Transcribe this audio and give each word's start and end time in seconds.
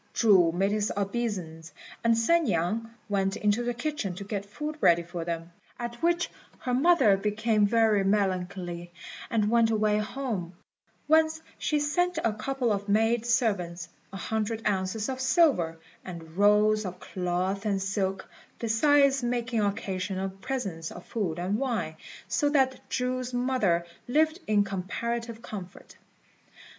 Chu 0.15 0.51
made 0.51 0.71
his 0.71 0.91
obeisance, 0.97 1.71
and 2.03 2.17
San 2.17 2.45
niang 2.45 2.89
went 3.07 3.35
into 3.37 3.61
the 3.61 3.75
kitchen 3.75 4.15
to 4.15 4.23
get 4.23 4.47
food 4.47 4.75
ready 4.81 5.03
for 5.03 5.23
them, 5.23 5.51
at 5.77 6.01
which 6.01 6.31
her 6.57 6.73
mother 6.73 7.15
became 7.15 7.67
very 7.67 8.03
melancholy, 8.03 8.91
and 9.29 9.51
went 9.51 9.69
away 9.69 9.99
home, 9.99 10.53
whence 11.05 11.39
she 11.59 11.79
sent 11.79 12.17
a 12.23 12.33
couple 12.33 12.71
of 12.71 12.89
maid 12.89 13.27
servants, 13.27 13.89
a 14.11 14.17
hundred 14.17 14.65
ounces 14.67 15.07
of 15.07 15.21
silver, 15.21 15.77
and 16.03 16.35
rolls 16.35 16.83
of 16.83 16.99
cloth 16.99 17.63
and 17.63 17.79
silk, 17.79 18.27
besides 18.57 19.21
making 19.21 19.61
occasional 19.61 20.29
presents 20.29 20.91
of 20.91 21.05
food 21.05 21.37
and 21.37 21.59
wine, 21.59 21.95
so 22.27 22.49
that 22.49 22.89
Chu's 22.89 23.35
mother 23.35 23.85
lived 24.07 24.39
in 24.47 24.63
comparative 24.63 25.43
comfort. 25.43 25.95